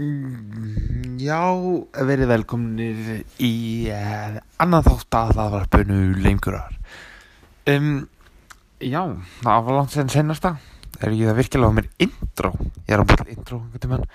[0.00, 1.44] Mm, Já,
[2.08, 3.00] verið velkomnir
[3.36, 3.52] í
[3.92, 6.78] uh, annan þátt að það var bönu lengurar.
[7.68, 8.06] Um,
[8.80, 9.02] já,
[9.42, 10.54] það var langt sen senasta.
[11.00, 12.52] Er ekki það virkilega á mér intro?
[12.86, 14.06] Ég er á búin intro, einhvern tímann.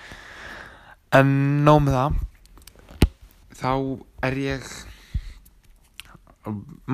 [1.20, 1.36] En
[1.68, 2.18] nóg með það.
[3.62, 3.72] Þá
[4.26, 4.74] er ég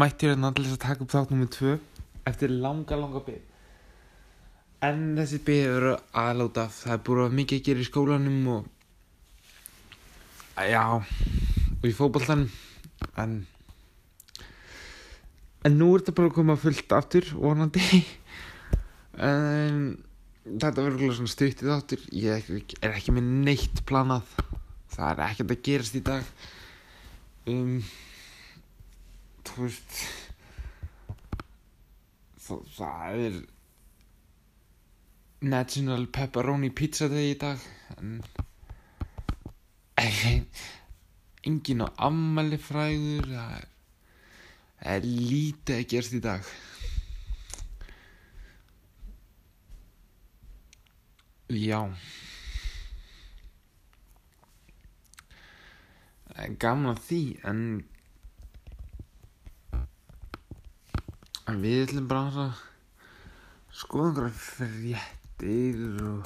[0.03, 1.77] mættur hérna til þess að taka upp þátt nummið tvö
[2.27, 3.39] eftir langa, langa bygg.
[4.83, 8.69] En þessi bygg eru aðláta það er búin að mikið að gera í skólanum og
[10.69, 10.83] Já,
[11.81, 12.45] í fótbollan
[13.19, 13.41] en
[15.65, 17.83] en nú er þetta bara að koma fullt aftur vonandi.
[19.21, 19.81] En
[20.45, 22.47] þetta verður svona stuttið aftur ég
[22.79, 24.29] er ekki með neitt planað.
[24.93, 26.29] Það er ekkert að gerast í dag.
[27.51, 27.81] Um
[29.51, 29.97] þú veist
[32.45, 33.39] það, það er
[35.51, 37.61] National Pepperoni Pizza Day í dag
[37.97, 38.19] en
[41.47, 43.53] engin á ammali fræður það
[44.95, 46.51] er, lítið að gerast í dag.
[51.51, 51.79] Já.
[56.61, 57.63] Gaman að því en
[61.61, 62.61] við ætlum bara að
[63.81, 65.01] skoða einhverja
[65.41, 66.25] fréttir og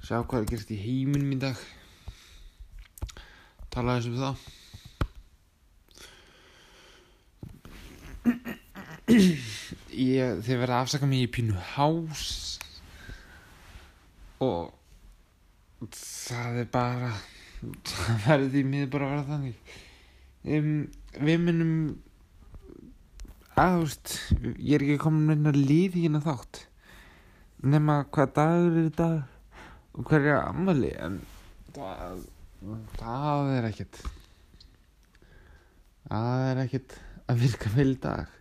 [0.00, 1.58] sjá hvað er gerst í heiminum í dag
[3.72, 4.36] tala þessum það.
[9.92, 12.26] Ég þið verða að afsaka mig í pínu hás.
[14.42, 14.72] Og
[15.96, 17.12] það er bara
[17.86, 19.76] það verður því miður bara að vera þannig.
[20.42, 20.72] Um,
[21.22, 21.74] við minnum
[23.52, 24.14] að þú veist
[24.58, 26.62] ég er ekki komin með einhverja líð hérna þátt.
[27.62, 29.18] Nema hvað dagur er í dag
[29.92, 31.20] og hverja ammali en
[31.76, 32.24] það
[32.98, 33.98] það er ekkert.
[36.06, 36.96] Það er ekkert
[37.30, 38.38] að virka vel dag.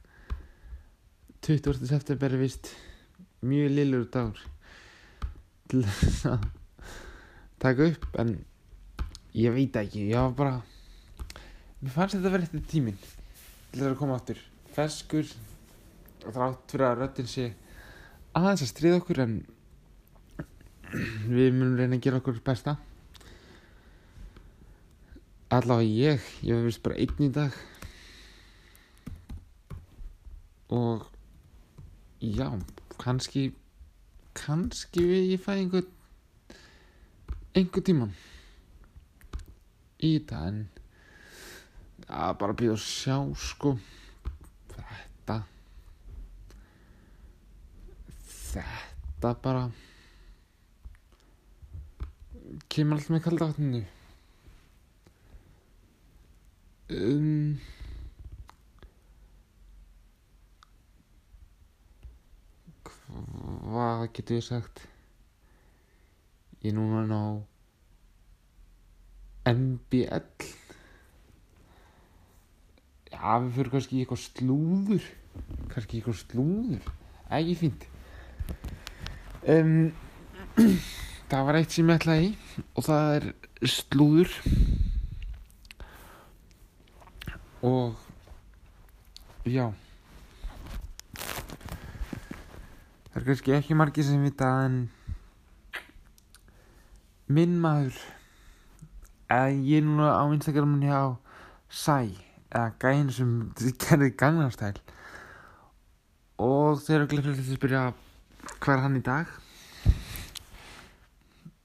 [1.42, 1.86] 20.
[1.90, 2.70] september er vist
[3.42, 4.42] mjög lillur dagur
[5.72, 6.44] til þess að
[7.62, 8.36] taka upp en
[9.34, 10.60] ég veit ekki ég var bara
[11.82, 14.44] mér fannst þetta verið eftir tímin til þess að koma áttur
[14.76, 15.34] feskur
[16.28, 17.48] þrátt fyrir að röttin sé
[18.38, 19.36] aðeins að stríða okkur en
[21.32, 22.78] við munum reyna að gera okkur besta
[25.52, 27.56] allavega ég ég hef vist bara einn í dag.
[30.72, 31.04] Og
[32.24, 32.48] já,
[33.02, 33.50] kannski
[34.38, 35.88] kannski við ég fæ einhver
[37.52, 38.14] einhver tíman
[40.00, 40.62] í þetta en
[42.08, 43.76] að bara býða að sjá sko.
[44.72, 45.42] Þetta
[48.52, 49.66] þetta bara
[52.72, 53.90] kemur alltaf með kalda vatninu
[56.92, 57.60] um
[63.72, 64.84] hvað getur ég sagt?
[66.62, 67.22] Ég er núna ná
[69.52, 70.28] MBL
[73.12, 75.08] já við fyrir kannski í eitthvað slúður.
[75.72, 76.92] Kannski í eitthvað slúður.
[77.32, 77.88] Ekki fínt.
[79.50, 79.92] Um,
[81.32, 82.32] það var eitt sem ég ætlaði
[82.76, 83.28] og það er
[83.72, 84.38] slúður
[87.62, 87.96] og
[89.46, 89.70] já.
[93.12, 94.78] Það er kannski ekki margir sem vita en
[97.32, 97.98] minn maður
[99.32, 101.02] að ég er núna á Instagramun hjá
[101.72, 102.12] Sæ
[102.52, 103.36] eða gæðin sem
[103.80, 104.74] gerði gangnarstæl
[106.42, 107.84] og þeir eru til að spyrja
[108.60, 109.30] hvað er hann í dag?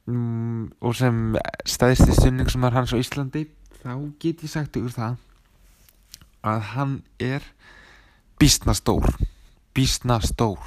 [0.06, 3.48] Mm, og sem staðist í stunning sem er hans á Íslandi.
[3.80, 5.16] Þá get ég sagt ykkur það
[6.46, 7.44] að hann er
[8.40, 9.16] bísna stór
[9.76, 10.58] bísna stór.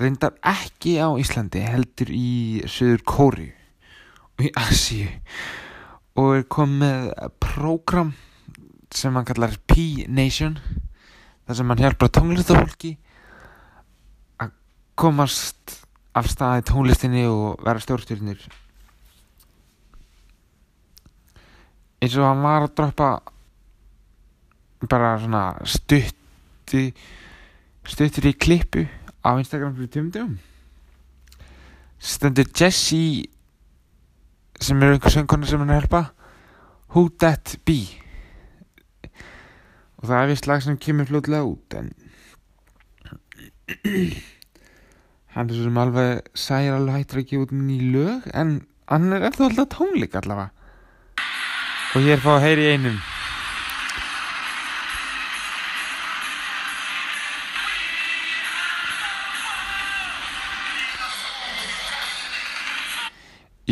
[0.00, 3.50] Reyndar ekki á Íslandi heldur í Suður Kóri
[4.34, 5.10] og í Asíu.
[6.16, 8.14] Og er komið með prógram
[8.94, 10.56] sem hann kallar P-Nation
[11.44, 12.94] þar sem hann hjálpar tónlistafólki
[14.40, 14.54] að
[14.96, 15.76] komast
[16.16, 18.46] af staði tónlistinni og vera stjórnstjórnir
[22.00, 23.10] eins og hann var að droppa
[24.90, 26.88] bara svona stutti
[27.84, 28.86] stuttir í klippu
[29.24, 30.36] á Instagram fyrir tjómdöfum
[32.04, 33.24] stendur Jessie
[34.60, 36.02] sem er einhver söngkona sem hann að hjálpa
[36.94, 37.80] Who That Be?
[39.98, 41.90] Og það er vist lag sem kemur fljóðlega út en
[45.34, 48.54] hann er sem alveg sæir alveg hættir að gefa út ný lög en
[48.92, 50.52] hann er eftir alltaf tónleik allavega.
[51.94, 53.00] Og ég er fá að heyri einum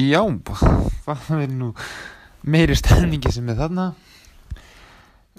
[0.02, 0.22] Já,
[1.06, 1.72] það er nú
[2.42, 3.90] meiri stefningi sem er þarna?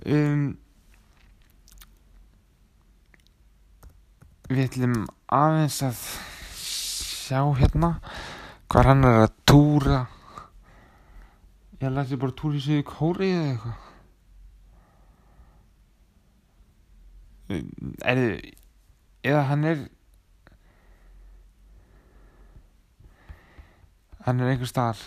[0.04, 0.44] Um,
[4.54, 4.96] Við ætlum
[5.34, 6.00] aðeins að
[6.60, 7.96] sjá hérna
[8.70, 10.00] hvað hann er að túra.
[11.80, 13.80] Ég læti bara túra í sig kóri eða eitthvað.
[17.50, 18.52] Þið
[19.32, 19.84] eða hann er
[24.26, 25.00] hann er einhver staðar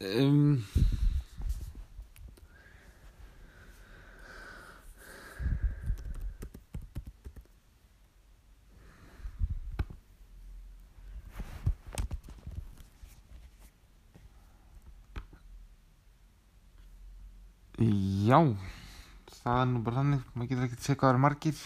[0.00, 0.62] um,
[18.24, 18.38] Já,
[19.42, 21.58] það er nú bara þannig, maður getur ekkert séð hvað það eru margir.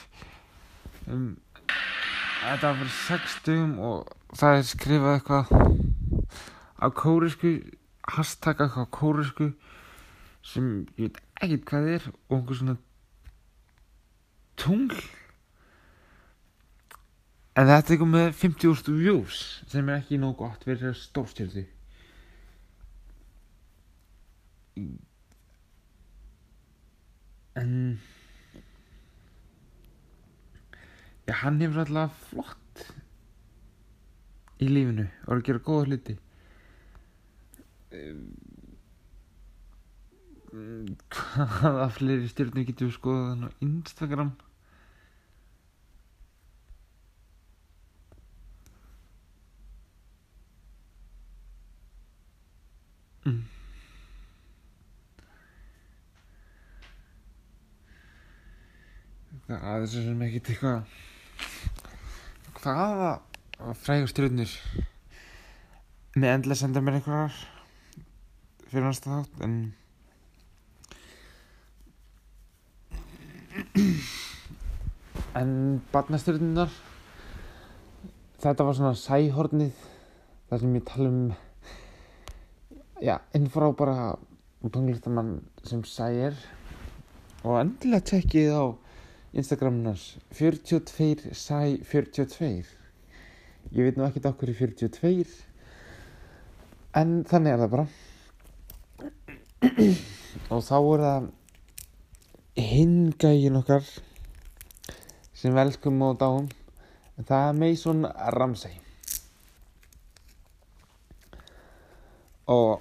[1.08, 1.38] Um,
[1.69, 5.52] þetta var fyrir sex dugum og það er skrifað eitthvað
[6.84, 7.52] á kórisku,
[8.12, 9.46] hashtag eitthvað á kórisku
[10.44, 10.66] sem
[10.99, 12.76] ég veit ekkert hvað er og einhver svona
[14.60, 15.00] tungl.
[17.56, 19.40] En þetta er eitthvað með 50.000 views
[19.72, 21.64] sem er ekki nóg gott fyrir stórstjöldu.
[27.58, 27.75] En
[31.29, 32.85] Já, hann hefur alltaf flott
[34.65, 36.15] í lífinu og er að gera góða hluti.
[41.13, 44.33] Hvaða fleiri stjórnir getur við skoðað hann á Instagram?
[53.29, 53.45] Mm.
[59.49, 61.07] það er svo sem ekki eitthvað
[62.62, 63.10] hvaða
[63.82, 64.52] frægur stjórnir
[66.19, 67.37] með endilega senda mér einhverjar
[68.69, 69.55] fyrir næsta þátt en
[75.38, 75.52] en
[75.93, 76.72] barnastjórnunar
[78.43, 79.84] þetta var svona sæhornið
[80.50, 81.22] þar sem ég tala um
[83.02, 84.16] já, einn frá bara
[84.75, 86.34] tónlistamann sem sæir
[87.44, 88.64] og endilega tekkið á
[89.33, 92.65] Instagramnars 42 sæ 42
[93.73, 95.49] ég veit nú ekkert okkur í 42
[96.97, 97.87] en þannig er það bara.
[100.49, 101.29] Og þá er það
[102.59, 103.85] hingægin okkar
[105.37, 106.49] sem við elskum og dáum.
[107.19, 108.79] En það er Mason Ramsey.
[112.49, 112.81] Og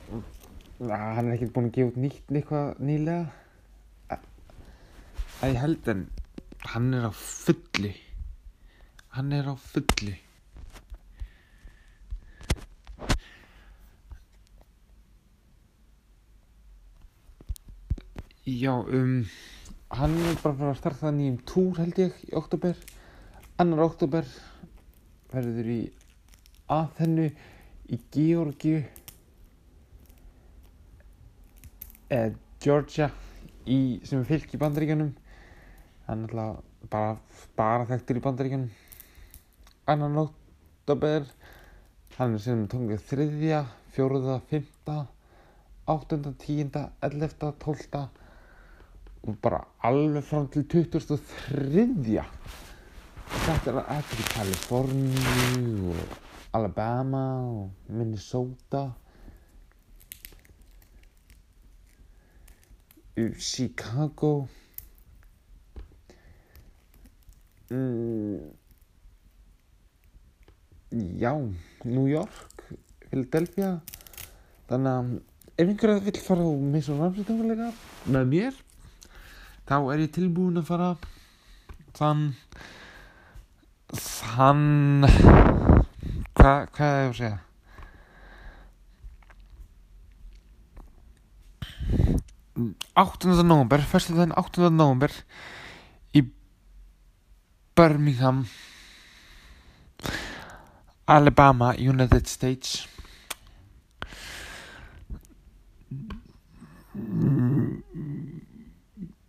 [0.80, 3.26] hann er ekkert búin að gefa út nýtt eitthvað nýlega.
[5.38, 6.08] Að ég held en
[6.65, 7.94] hann er á fulli
[9.15, 10.15] hann er á fulli
[18.48, 19.25] já um
[19.92, 22.80] hann er bara fara að starta nýjum túr held ég í oktober
[23.60, 24.25] annar oktober
[25.31, 25.82] verður í
[26.72, 27.27] aðhennu
[27.91, 28.82] í Georgiu
[32.10, 33.12] eða Georgia
[33.67, 35.13] í, sem er fylg í bandaríkanum
[36.08, 37.18] hann er alltaf bara,
[37.60, 38.70] bara þekktur í bandaríkanum
[39.92, 41.28] annan oktober
[42.18, 43.64] hann er sem tóngið þriðja,
[43.96, 45.02] fjóruða, fymta
[45.88, 48.08] áttunda, tíunda, ellefta, tólta
[49.28, 51.88] og bara alveg fram til 2003
[53.28, 56.18] þetta er eftir í Kaliforníu og
[56.58, 58.88] Alabama og Minnesota.
[63.40, 64.48] Chicago
[67.71, 68.38] mm,
[71.19, 71.33] já
[71.86, 72.63] New York
[73.09, 73.71] Philadelphia
[74.69, 75.12] þannig að
[75.57, 77.71] ef einhverja vill fara á Mason Ramsey tónleika
[78.07, 78.62] með mér
[79.67, 80.93] þá er ég tilbúin að fara
[81.97, 82.24] þann
[83.97, 84.63] þann
[86.38, 87.38] hvað hvað er það að segja
[92.97, 93.29] 8.
[93.45, 94.71] november, fyrstu þenn 8.
[94.74, 95.21] november í
[97.77, 98.48] Birmingham
[101.07, 102.88] Alabama, United States.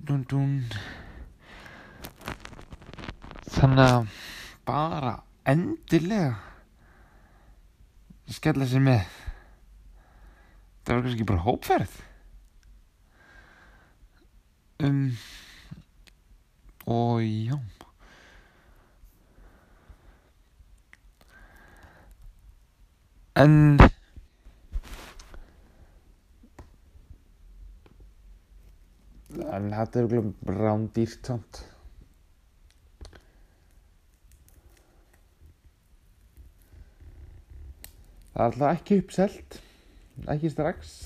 [0.08, 0.64] Dun dun.
[3.52, 4.10] Þannig að
[4.66, 5.14] bara
[5.46, 6.34] endilega
[8.32, 9.06] skella sér með.
[10.82, 11.98] Það var kannski bara hópferð.
[14.88, 15.02] Um
[16.88, 17.58] og já
[23.38, 23.78] en
[29.58, 31.62] en þetta er glömm rándýrt samt.
[38.32, 39.60] Það er alltaf ekki uppselt.
[40.34, 40.98] Ekki strax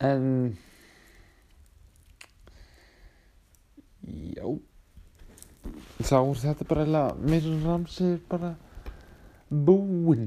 [0.00, 0.56] en
[4.34, 4.46] já
[6.10, 8.48] þá er þetta bara eiginlega mér sem ramsið bara
[9.50, 10.24] búinn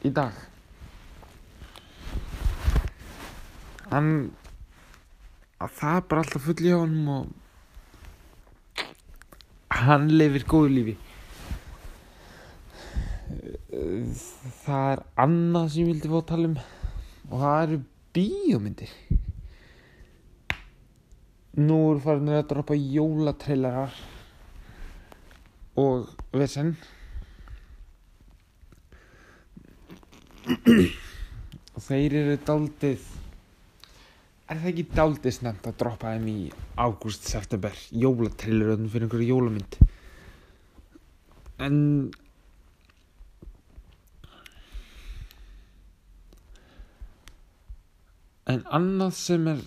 [0.00, 0.32] í dag.
[3.90, 4.08] Hann
[5.60, 7.26] að það er bara alltaf full í honum og
[9.82, 10.94] hann lifir góðu lífi.
[14.62, 16.56] Það er annað sem ég vildi fá að tala um
[17.28, 17.78] og það eru
[18.16, 18.96] bíómyndir.
[21.60, 24.00] Nú eru farin að droppa jólatrailerar
[25.80, 26.74] og vesen.
[31.72, 33.10] Og þeir eru daldið
[34.52, 36.38] er það ekki daldið snemt að droppa þeim í
[36.76, 39.78] ágúst, september jólatraileröðum fyrir einhverju jólamynd?
[41.62, 41.78] En
[48.52, 49.62] en annað sem er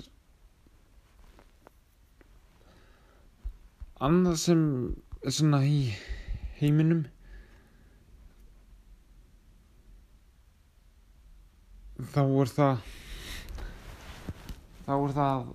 [4.05, 4.61] annað sem
[5.33, 5.79] svona í
[6.59, 7.05] heiminum.
[12.11, 12.83] Þá er það
[14.85, 15.47] þá er það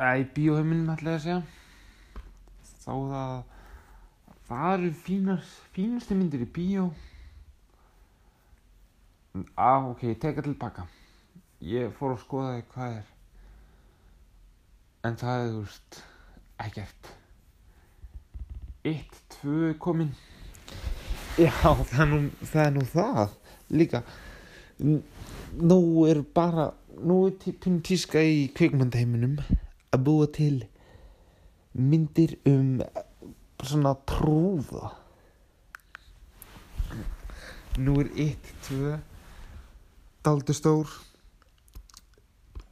[0.00, 1.40] eða í bíóheiminum ætla ég að segja.
[2.84, 3.34] Þá er það
[4.50, 6.88] það eru fínar fínustu myndir í bíó.
[9.54, 10.90] Ah, ok, ég teka tilbaka
[11.60, 13.10] ég fór að skoða því hvað er.
[15.04, 16.00] En það er þú veist
[16.64, 17.12] ekkert.
[18.84, 20.12] Eitt, tvö komin.
[21.38, 23.34] Já, það er nú það, er nú það
[23.80, 24.02] líka.
[24.80, 29.38] Nú er bara nú er típun tíska í kvikmyndaheiminum
[29.94, 30.64] að búa til
[31.76, 32.80] myndir um
[33.64, 34.90] svona trúða
[37.80, 38.98] nú er eitt, tvö
[40.24, 40.90] daldur stór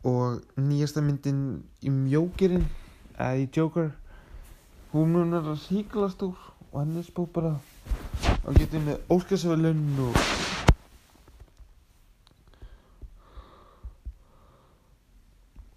[0.09, 2.67] og nýjasta myndin í mjókirinn
[3.19, 3.91] eða í Joker.
[4.93, 6.39] Hún mun er að síkla stór
[6.71, 7.57] og henni spó bara
[8.47, 10.21] að geta með óskarsvælun og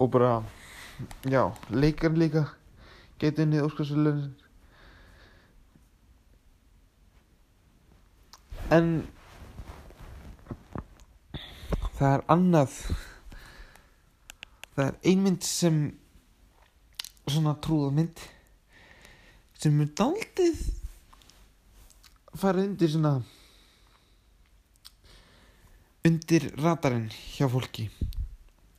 [0.01, 0.43] og bara
[1.25, 2.45] já, leikar líka
[3.19, 4.29] geta inn í óskarsvælun
[8.71, 8.91] en
[11.97, 12.75] það er annað.
[14.71, 15.81] Það er einmynd sem
[17.29, 18.21] svona trúðamynd
[19.61, 20.63] sem er daldið
[22.41, 23.13] farið undir svona
[26.07, 27.89] undir radarinn hjá fólki.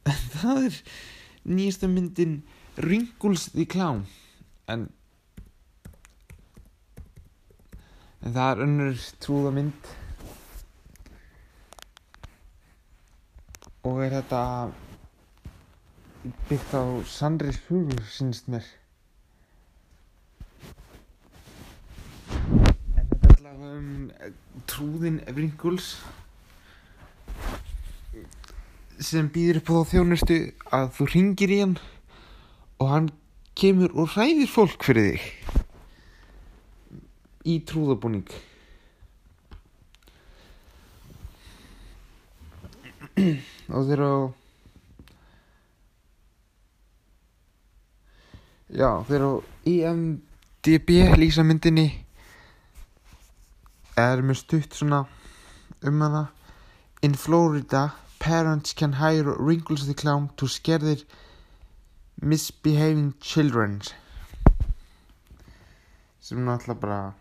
[0.08, 0.80] En það er
[1.46, 2.40] nýjasta myndin
[2.80, 4.06] Wrinkles the Clown.
[4.66, 4.88] En
[8.22, 9.88] en það er önnur trúðamynd
[13.82, 14.42] og er þetta
[16.22, 18.62] byggt á sannri hugur sínst mér.
[22.30, 24.30] En þetta er allavega um eh,
[24.70, 25.96] trúðin Wrinkles
[29.02, 30.36] sem býður upp á þá þjónustu
[30.70, 31.74] að þú ringir í hann
[32.78, 33.08] og hann
[33.58, 35.22] kemur og ræðir fólk fyrir þig
[37.50, 38.28] í trúðabúning.
[43.72, 44.12] Og þeir eru
[48.72, 49.32] já þeir eru
[49.68, 51.86] IMDB lýsa myndinni
[54.00, 55.04] er með stutt svona
[55.82, 56.30] um hana.
[57.02, 61.02] In Florida parents can hire Wrinkles the Clown to scare their
[62.20, 63.80] misbehaving children.
[66.20, 67.14] Sem náttúrulega bara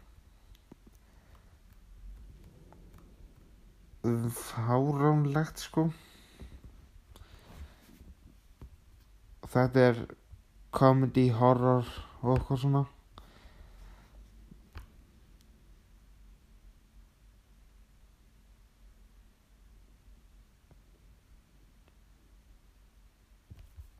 [4.29, 5.89] fáránlegt sko.
[9.51, 10.05] Þetta er
[10.72, 11.88] comedy, horror
[12.22, 12.84] og eitthvað svona.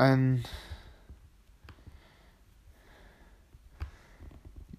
[0.02, 0.24] En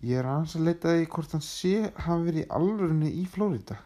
[0.02, 1.76] ég er aðeins að leita í hvort hann sé
[2.08, 3.78] hafi verið í alvörinu í Flórida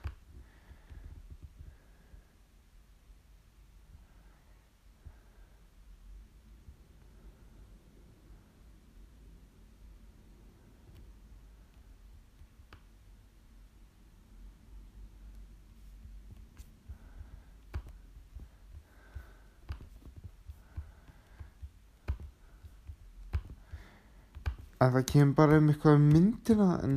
[24.76, 26.96] að það kemur bara um eitthvað um myndina en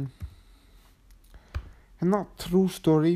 [2.02, 3.14] hérna true story.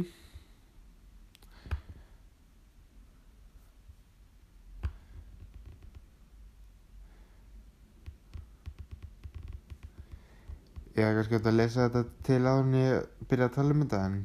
[10.93, 13.83] Ég er kannski hægt að lesa þetta til að hún ég byrja að tala um
[13.83, 14.21] þetta en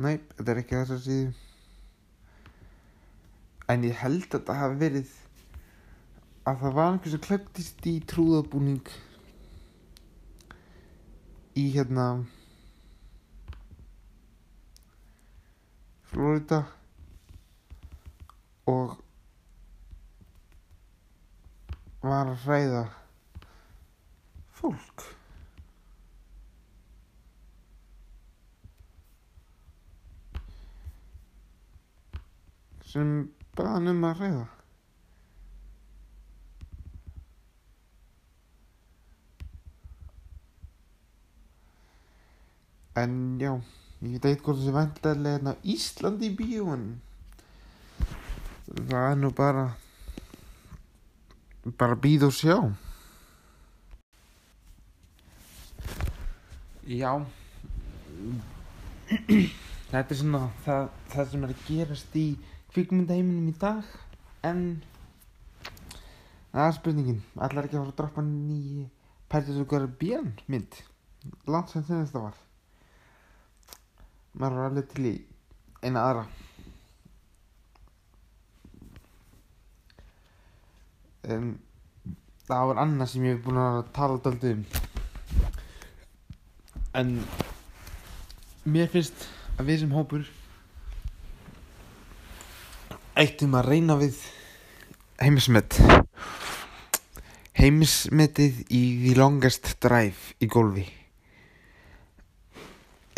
[0.00, 1.49] Nei, þetta er ekki þess að síðu
[3.70, 5.10] en ég held að þetta hafi verið
[6.50, 8.92] að það var einhvers að klæptist í trúðabúning
[11.60, 12.06] í hérna
[16.10, 16.64] Florida
[18.70, 18.96] og
[22.02, 22.84] var að hræða
[24.60, 25.04] fólk.
[32.90, 33.12] Sem
[33.58, 34.46] baðan um að hræða
[43.02, 43.52] en já
[44.00, 46.88] ég veit eitthvað sem vantarlega hérna á Íslandi í bíóin
[48.70, 49.70] það er nú bara
[51.64, 52.56] bara býð og sjá.
[56.88, 57.12] Já.
[59.90, 62.26] Þetta er svona það, það sem er að gerast í
[62.74, 63.86] kvikmyndaheiminum í dag
[64.46, 64.62] en
[66.52, 67.22] það er spurningin.
[67.36, 68.86] Allar ekki að fara að droppa nýji
[69.30, 70.78] Pirates of the Caribbean mynd?
[71.50, 72.38] Langt sem þetta var.
[74.38, 75.14] Maður er alveg til í
[75.82, 76.24] eina aðra.
[81.30, 81.52] En
[82.48, 84.64] það var annað sem ég hef búin að tala daldið um.
[87.00, 87.16] En
[88.66, 89.28] mér finnst
[89.58, 90.26] að við sem hópur
[93.20, 94.16] ættum að reyna við
[95.20, 95.76] heimismet.
[97.60, 100.86] Heimismetið í The Longest Drive í golfi.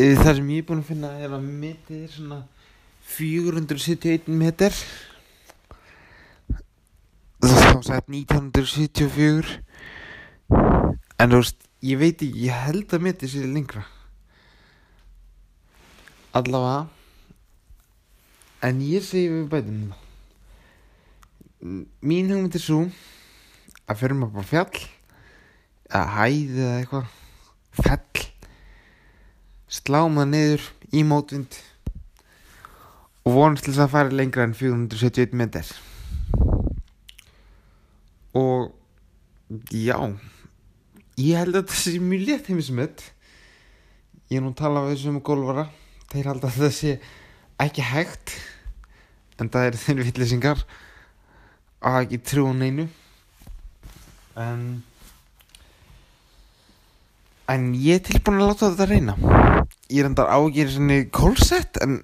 [0.03, 2.39] Það sem ég er búin að finna er að metið er svona
[3.13, 4.75] 471 meter.
[7.43, 9.61] Þá sætt 1974
[11.19, 13.85] en þú veist ég veit ekki, ég held að metið sér lengra.
[16.35, 17.02] Allavega
[18.63, 19.93] en ég segi við bætum
[22.03, 22.85] mín hugmynd er svo
[23.87, 24.83] að fyrir maður bara fjall
[25.93, 27.07] að hæði eða eitthvað
[27.83, 28.23] fell
[29.73, 31.57] sláum það niður í mótvind
[33.23, 35.73] og vonast til þess að fara lengra en 471 metr
[38.37, 38.71] og
[39.71, 39.97] já
[41.19, 43.05] ég held að það sé mjög létt heimismött
[44.31, 45.67] ég er nú að tala við þessum gólvara
[46.13, 46.95] þeir halda að það sé
[47.63, 48.35] ekki hægt
[49.41, 50.63] en það er þeir vittlisingar
[51.83, 52.87] að ekki trú neinu.
[54.39, 54.83] En
[57.51, 59.15] en ég er tilbúin að láta þetta reyna.
[59.91, 61.99] Ég er endar ágjörð svona kólsett en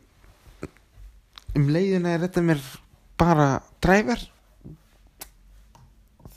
[1.57, 2.65] um leiðina er þetta mér
[3.19, 3.47] bara
[3.83, 4.21] dræver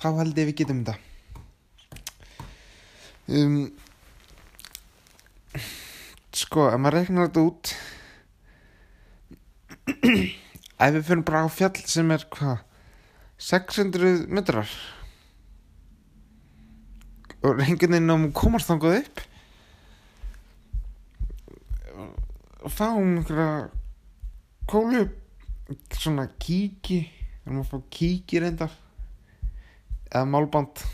[0.03, 0.99] þá held ég við getum þetta.
[3.33, 3.59] Um,
[6.35, 7.75] sko, ef maður regnar þetta út
[10.83, 12.63] ef við fyrir bara á fjall sem er hvað
[13.43, 14.71] 600 metrar.
[17.43, 19.23] Og reyngininn á komast þangað upp.
[22.63, 23.71] Og fáum einhverja
[24.71, 25.09] kólu
[25.99, 27.03] svona kíki.
[27.43, 28.77] Við erum að fá kíki reyndar.
[30.13, 30.85] Eða málband.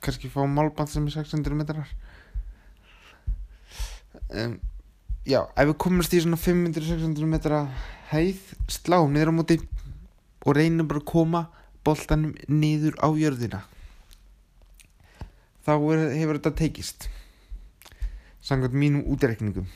[0.00, 1.92] Kannski fá málband sem er 600 metrar.
[4.30, 4.56] Um,
[5.30, 7.62] já, ef við komumst í svona 500-600 metra
[8.10, 9.60] hæð sláum niður á móti
[10.42, 11.46] og reynum bara að koma
[11.86, 13.62] boltanum niður á jörðina.
[15.64, 17.10] Þá er, hefur þetta teikist
[18.40, 19.66] samkvæmt mínum útrekningum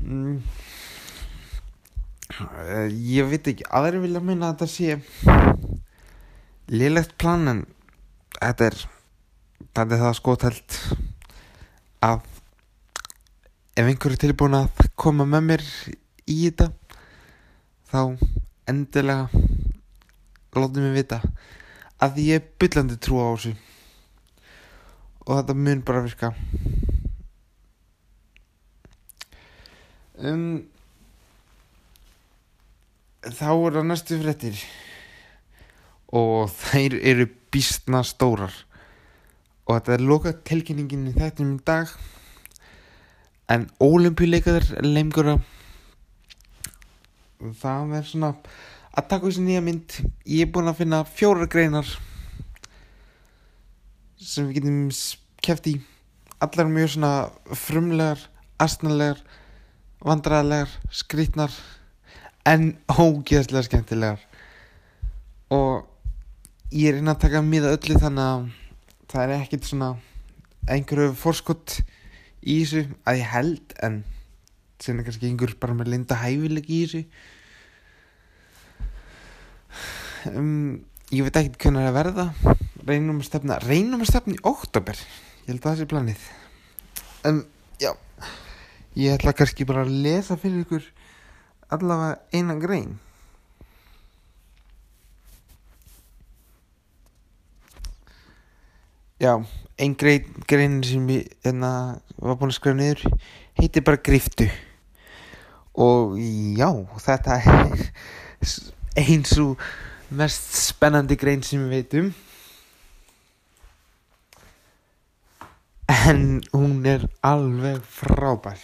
[0.00, 0.36] mm.
[2.40, 4.96] uh, ég veit ekki aðri vilja meina að þetta sé
[6.72, 7.64] liðlegt plan en
[8.40, 8.78] þetta er
[9.76, 10.78] þetta er það skotelt
[12.04, 12.24] að
[13.76, 15.64] ef einhver er tilbúin að koma með mér
[16.26, 16.70] í þetta
[17.90, 18.00] þá
[18.66, 19.28] endilega
[20.56, 21.20] látið mér vita
[22.02, 23.52] að ég er byllandi trú á þessu.
[25.26, 26.32] Og þetta mun bara virka.
[30.16, 30.66] Um
[33.26, 34.62] þá er það næstu fréttir.
[36.16, 38.54] Og þær eru býstna stórar
[39.66, 41.90] og þetta er loka tilkynningin í þetta um dag.
[43.50, 45.36] En ólimpíuleikar leimgura
[47.60, 48.32] það er svona
[48.96, 49.98] að taka þessi nýja mynd.
[50.24, 51.90] Ég er búin að finna fjóra greinar
[54.16, 54.78] sem við getum
[55.44, 55.76] kæft í.
[56.42, 57.12] Allar mjög svona
[57.56, 58.22] frumlegar
[58.62, 59.20] astnalegar
[60.06, 61.52] vandræðalegar, skrítnar
[62.46, 64.20] en ógeðslega skemmtilegar.
[65.50, 65.86] Og
[66.74, 68.46] ég er inn að taka miða öllu þannig að
[69.10, 69.90] það er ekkert svona
[70.66, 71.78] einhverju fórskott
[72.46, 74.00] í þessu að ég held en
[74.82, 77.04] sem er kannski einhver bara með linda hæfileg í þessu.
[80.32, 80.82] Um,
[81.14, 82.26] ég veit ekki hvernig það er að verða.
[82.86, 86.28] Reynum að stefna reynum að stefna í oktober ég held að það sé planið.
[87.26, 87.42] En
[87.82, 87.92] já
[88.96, 90.86] ég ætla kannski bara að lesa fyrir ykkur
[91.74, 92.94] allavega einan grein
[99.20, 99.44] já
[99.78, 103.02] ein grein, sem ég enna, var búin að skrifa niður
[103.56, 104.48] heitir bara griftu.
[105.76, 106.16] Og
[106.56, 106.70] já
[107.04, 107.82] þetta er
[108.96, 109.60] eins og
[110.16, 112.14] mest spennandi grein sem við veitum
[115.86, 118.60] en hún er alveg frábær.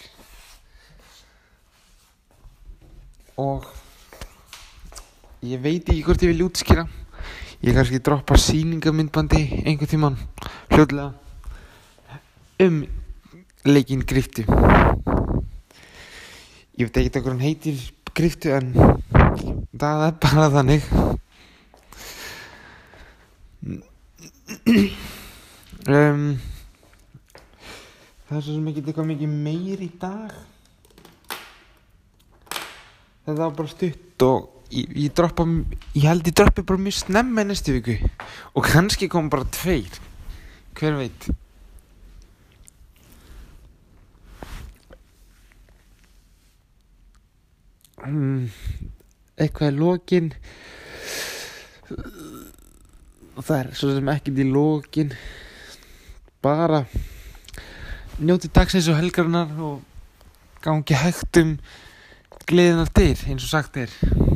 [3.37, 3.65] Og
[5.43, 6.87] ég veit ekki hvort ég vil útskýra
[7.63, 10.17] ég kannski droppa síningamindbandi einhvern tíman
[10.73, 11.13] hljóðlega
[12.65, 12.81] um
[13.63, 14.43] leikin griftu.
[16.75, 17.79] Ég veit ekki hvað hann heitir
[18.11, 18.73] griftu en
[19.79, 20.89] það er bara þannig.
[25.83, 26.25] Um,
[28.27, 30.35] það er svo sem ekki eitthvað mikið meir í dag.
[33.23, 35.45] Þetta var bara stutt og ég, ég droppa
[35.93, 37.95] ég held ég droppi bara mjög snemma næstu viku.
[38.53, 39.99] Og kannski kom bara tveir.
[40.77, 41.29] Hver veit?
[48.03, 48.49] Um,
[49.39, 50.33] eitthvað er lokin.
[53.33, 55.15] Og það er svo sem ekkert í lokin.
[56.43, 56.83] Bara
[58.19, 59.81] njóti dagsins og helgarinnar og
[60.63, 61.55] gangi hægt um
[62.47, 64.32] gleðinar dyr eins og sagt er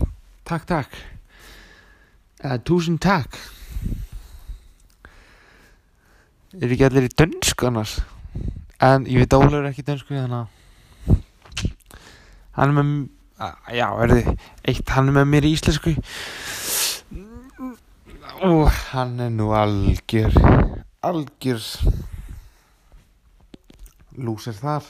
[0.47, 0.97] takk takk
[2.41, 3.37] eða túsund takk.
[6.57, 7.97] Er ekki allir í dönsku annars?
[8.81, 10.55] En ég veit Ólafur er ekki í dönsku þannig að
[12.57, 12.91] hann er með
[13.77, 14.29] já, er þið
[14.71, 15.93] eitt hann er með mér í íslensku.
[18.47, 20.33] Og hann er nú algjör
[21.05, 21.61] algjör
[24.17, 24.85] lúsir þar.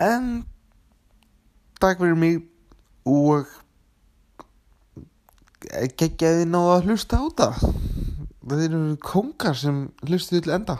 [0.00, 0.44] En
[1.84, 2.36] takk fyrir mig
[3.04, 3.48] og
[6.00, 7.58] geggjaði náðu að hlusta á það
[8.44, 10.78] það eru kongar sem hlustuðu til enda